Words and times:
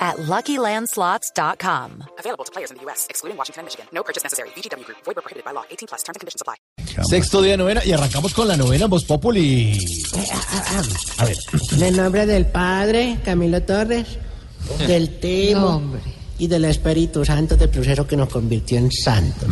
at 0.00 0.16
LuckyLandSlots.com. 0.16 2.04
Available 2.18 2.44
to 2.44 2.50
players 2.52 2.70
in 2.70 2.78
the 2.78 2.82
U.S., 2.84 3.06
excluding 3.10 3.36
Washington 3.36 3.60
and 3.60 3.66
Michigan. 3.66 3.86
No 3.92 4.02
purchase 4.02 4.22
necessary. 4.24 4.48
VGW 4.56 4.84
Group. 4.84 4.98
Void 5.04 5.16
where 5.16 5.22
prohibited 5.22 5.44
by 5.44 5.52
law. 5.52 5.64
18 5.70 5.86
plus. 5.88 6.02
Terms 6.02 6.16
and 6.16 6.20
conditions 6.20 6.40
apply. 6.42 6.56
Sexto 7.04 7.42
día 7.42 7.52
de 7.52 7.58
novena 7.58 7.82
y 7.84 7.92
arrancamos 7.92 8.34
con 8.34 8.48
la 8.48 8.56
novena 8.56 8.86
Voz 8.86 9.04
Populi. 9.04 9.78
A 11.18 11.24
ver, 11.24 11.36
En 11.72 11.82
el 11.82 11.96
nombre 11.96 12.26
del 12.26 12.46
Padre, 12.46 13.18
Camilo 13.24 13.62
Torres, 13.62 14.18
del 14.86 15.20
Timo 15.20 15.82
y 16.38 16.46
del 16.48 16.64
Espíritu 16.64 17.24
Santo 17.24 17.56
del 17.56 17.68
proceso 17.70 18.06
que 18.06 18.16
nos 18.16 18.28
convirtió 18.28 18.78
en 18.78 18.90
santos. 18.90 19.48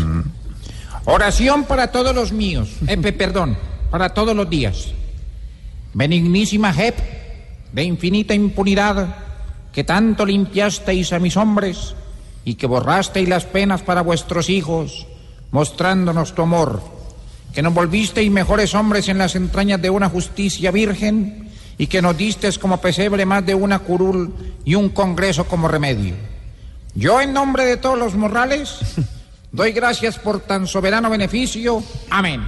Oración 1.04 1.64
para 1.64 1.90
todos 1.92 2.14
los 2.14 2.32
míos. 2.32 2.68
Eh, 2.86 2.96
pe- 2.98 3.12
perdón, 3.12 3.56
para 3.90 4.12
todos 4.12 4.34
los 4.34 4.48
días. 4.50 4.88
Benignísima 5.94 6.72
Jep, 6.72 6.98
de 7.72 7.82
infinita 7.84 8.34
impunidad, 8.34 9.16
que 9.72 9.84
tanto 9.84 10.26
limpiasteis 10.26 11.12
a 11.12 11.18
mis 11.18 11.36
hombres 11.36 11.94
y 12.44 12.54
que 12.54 12.66
borrasteis 12.66 13.28
las 13.28 13.44
penas 13.44 13.82
para 13.82 14.02
vuestros 14.02 14.48
hijos, 14.48 15.06
mostrándonos 15.50 16.34
tu 16.34 16.42
amor, 16.42 16.82
que 17.52 17.62
nos 17.62 17.74
volvisteis 17.74 18.30
mejores 18.30 18.74
hombres 18.74 19.08
en 19.08 19.18
las 19.18 19.34
entrañas 19.34 19.80
de 19.82 19.90
una 19.90 20.08
justicia 20.08 20.70
virgen 20.70 21.50
y 21.76 21.86
que 21.86 22.02
nos 22.02 22.16
distes 22.16 22.58
como 22.58 22.80
pesebre 22.80 23.24
más 23.24 23.44
de 23.46 23.54
una 23.54 23.78
curul 23.78 24.34
y 24.64 24.74
un 24.74 24.90
congreso 24.90 25.44
como 25.44 25.68
remedio. 25.68 26.14
Yo 26.94 27.20
en 27.20 27.32
nombre 27.32 27.64
de 27.64 27.76
todos 27.76 27.98
los 27.98 28.14
morrales 28.14 28.78
doy 29.52 29.72
gracias 29.72 30.18
por 30.18 30.40
tan 30.40 30.66
soberano 30.66 31.08
beneficio. 31.10 31.82
Amén. 32.10 32.42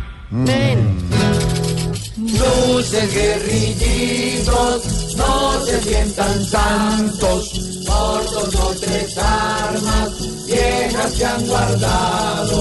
Luces 2.80 3.14
guerrillitos, 3.14 5.14
no 5.14 5.60
se 5.66 5.82
sientan 5.82 6.42
santos, 6.46 7.84
por 7.86 8.24
dos 8.24 8.54
o 8.54 8.74
tres 8.80 9.18
armas 9.18 10.46
viejas 10.46 11.12
que 11.12 11.24
han 11.26 11.46
guardado. 11.46 12.56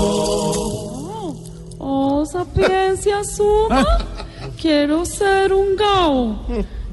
Oh, 1.78 2.26
sapiencia 2.26 3.24
suma, 3.24 3.86
quiero 4.62 5.06
ser 5.06 5.54
un 5.54 5.78
gao 5.78 6.36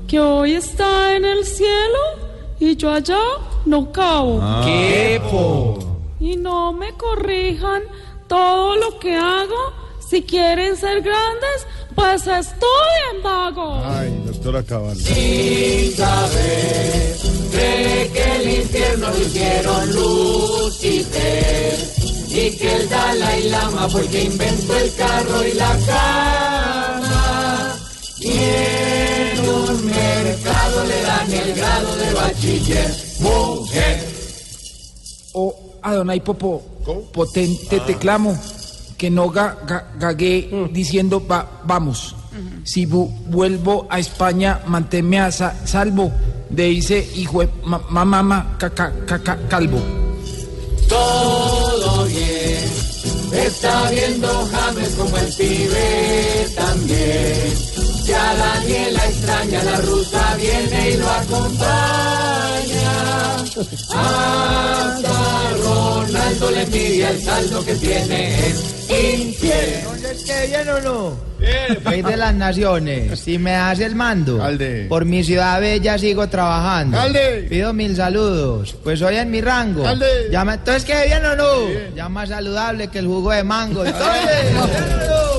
que 0.07 0.21
hoy 0.21 0.53
está 0.53 1.17
en 1.17 1.25
el 1.25 1.45
cielo 1.45 1.99
y 2.61 2.77
yo 2.77 2.93
allá 2.93 3.19
no 3.65 3.91
cabo. 3.91 4.41
¿Qué 4.65 5.21
Y 6.21 6.37
no 6.37 6.73
me 6.73 6.93
corrijan 6.93 7.83
todo 8.29 8.77
lo 8.77 9.01
que 9.01 9.17
hago. 9.17 9.73
Si 9.99 10.23
quieren 10.23 10.77
ser 10.77 11.03
grandes, 11.03 11.67
pues 11.97 12.27
estudien 12.27 13.23
vago. 13.25 13.81
ay, 13.85 14.23
doctora 14.27 14.63
Cabal. 14.63 14.97
Sin 14.97 15.97
saber, 15.97 17.17
cree 17.51 18.11
que 18.13 18.37
el 18.37 18.59
infierno 18.61 19.11
lo 19.11 19.19
hicieron 19.19 19.93
Lucifer 19.95 21.75
y 22.29 22.51
que 22.57 22.77
el 22.77 22.89
Dalai 22.89 23.49
Lama 23.49 23.89
fue 23.89 24.03
el 24.03 24.09
que 24.09 24.25
inventó 24.25 24.77
el 24.77 24.95
carro 24.95 25.45
y 25.47 25.53
la 25.55 25.77
cama. 25.87 27.77
Y 28.21 28.33
en 28.33 29.49
un 29.49 29.87
mercado 29.87 30.85
le 30.85 31.03
dan 31.03 31.33
el 31.33 31.55
grado 31.55 31.97
de 31.97 32.13
bachiller 32.15 32.95
mujer. 33.21 34.09
Oh, 35.33 35.55
Adonai 35.83 36.21
Popo, 36.21 36.63
potente 37.13 37.81
te 37.81 37.97
clamo, 37.97 38.39
que 38.97 39.11
no 39.11 39.29
ga, 39.31 39.57
ga- 39.67 39.85
gagué 39.99 40.69
diciendo 40.73 41.25
va, 41.27 41.61
vamos. 41.65 42.15
Si 42.65 42.85
vu- 42.87 43.11
vuelvo 43.29 43.87
a 43.89 43.99
España, 43.99 44.61
manténme 44.67 45.19
a 45.21 45.31
sa- 45.33 45.55
salvo 45.67 46.13
de 46.51 46.77
ese 46.79 46.99
hijo 47.17 47.41
de 47.41 47.49
ma- 47.65 47.81
ma- 47.89 48.05
mamá 48.05 48.57
ca- 48.59 48.71
ca- 48.71 48.93
ca- 49.07 49.23
ca- 49.23 49.39
calvo. 49.49 49.81
todo 50.89 52.05
bien. 52.05 52.65
Está 53.33 53.91
viendo 53.91 54.29
James 54.53 54.91
como 54.97 55.17
el 55.19 55.33
pibe 55.35 56.47
también. 56.55 57.55
Ya 58.05 58.35
Daniela 58.35 59.05
extraña, 59.07 59.63
la 59.65 59.77
rusa 59.81 60.37
viene 60.37 60.91
y 60.91 60.97
lo 60.97 61.11
acompaña. 61.11 62.93
Hasta 63.95 65.51
Ronaldo 65.63 66.51
le 66.53 66.63
envidia 66.63 67.11
el 67.11 67.23
saldo 67.23 67.65
que 67.65 67.75
tiene 67.77 68.55
infiel. 69.01 69.75
Entonces, 69.79 70.25
¿qué 70.25 70.47
bien 70.49 70.69
o 70.69 70.81
no? 70.81 71.17
Rey 71.85 72.03
de 72.03 72.17
las 72.17 72.35
naciones, 72.35 73.21
si 73.21 73.39
me 73.39 73.53
das 73.53 73.79
el 73.81 73.95
mando, 73.95 74.43
Alde. 74.43 74.87
por 74.89 75.05
mi 75.05 75.23
ciudad 75.23 75.61
bella 75.61 75.99
sigo 75.99 76.27
trabajando. 76.29 76.99
Alde. 76.99 77.47
Pido 77.49 77.73
mil 77.75 77.95
saludos, 77.95 78.75
pues 78.83 79.01
hoy 79.03 79.17
en 79.17 79.31
mi 79.31 79.41
rango. 79.41 79.87
Alde. 79.87 80.27
Entonces, 80.33 80.85
¿qué 80.85 81.05
bien 81.07 81.25
o 81.27 81.37
no? 81.37 81.69
Ya 81.95 82.09
más 82.09 82.31
saludable 82.31 82.89
que 82.89 82.99
el 83.01 83.07
jugo 83.07 83.31
de 83.33 83.45
mango. 83.45 83.85
Entonces, 83.85 84.43
¿bien 84.43 84.55
no? 84.55 84.67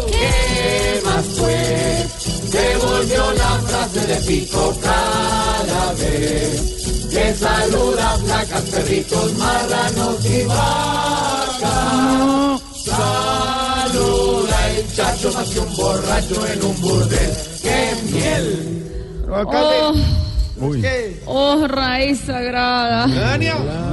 ¿Qué 0.08 1.02
más 1.04 1.26
pues? 1.38 2.08
Se 2.52 2.78
volvió 2.78 3.32
la 3.34 3.60
frase 3.68 4.08
de 4.08 4.16
pico 4.28 4.78
cada 4.82 5.94
vez 5.94 7.08
que 7.12 7.34
saluda 7.34 8.18
flacas, 8.26 8.62
perritos, 8.62 9.34
marranos 9.34 10.26
y 10.26 10.44
vacas. 10.46 12.57
Saluda 12.98 14.70
el 14.76 14.94
chacho 14.96 15.32
más 15.34 15.50
que 15.50 15.60
un 15.60 15.76
borracho 15.76 16.48
en 16.48 16.64
un 16.64 16.82
burdel. 16.82 17.32
¡Qué 17.62 17.96
miel! 18.12 18.84
Oh, 19.30 19.94
Uy. 20.60 20.84
oh, 21.26 21.68
raíz 21.68 22.22
sagrada 22.22 23.06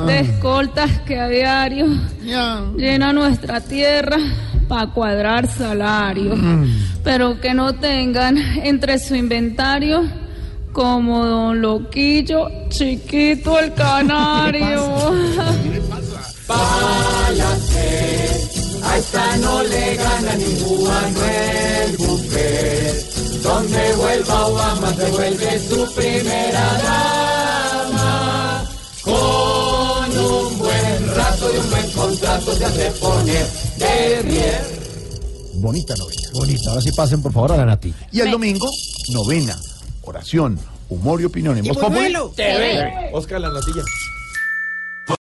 de 0.07 0.21
escoltas 0.21 0.91
que 1.01 1.19
a 1.19 1.29
diario 1.29 1.87
llena 2.77 3.13
nuestra 3.13 3.61
tierra 3.61 4.17
para 4.69 4.87
cuadrar 4.93 5.47
salario, 5.49 6.35
pero 7.03 7.41
que 7.41 7.53
no 7.53 7.75
tengan 7.75 8.39
entre 8.39 8.99
su 8.99 9.15
inventario 9.17 10.05
como 10.73 11.27
Don 11.27 11.61
Loquillo, 11.61 12.49
chiquito 12.69 13.59
el 13.59 13.75
canario. 13.75 14.84
A 18.95 18.99
esta 18.99 19.37
no 19.39 19.61
le 19.65 19.97
gana 19.97 20.37
ningún 20.37 20.85
Manuel 20.85 21.97
Buffet. 21.99 23.43
Donde 23.43 23.93
vuelva 23.95 24.47
Obama 24.47 24.95
se 24.95 25.11
vuelve 25.11 25.59
su 25.59 25.95
primera 25.95 26.79
dama. 26.85 28.65
Con 29.03 30.17
un 30.17 30.59
buen 30.59 31.09
rato 31.17 31.53
y 31.53 31.57
un 31.59 31.71
buen 31.71 31.91
contrato 31.91 32.55
se 32.55 32.65
hace 32.65 32.91
poner 32.93 33.47
de 33.79 34.23
rier. 34.23 34.65
Bonita 35.55 35.97
novena. 35.97 36.29
Bonita. 36.33 36.71
Ahora 36.71 36.83
sí 36.83 36.93
pasen, 36.93 37.21
por 37.21 37.33
favor, 37.33 37.51
a 37.51 37.57
la 37.57 37.67
Nati. 37.67 37.93
Y 38.13 38.21
el 38.21 38.31
domingo, 38.31 38.71
novena, 39.09 39.59
oración, 40.03 40.57
humor 40.89 41.21
y 41.21 41.25
opinión 41.25 41.59
en 41.59 41.65
Voz 41.65 41.79
Populi. 41.79 42.15
Oscar 43.13 43.41
la 43.41 43.51
natilla. 43.51 43.83